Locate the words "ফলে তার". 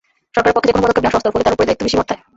1.33-1.55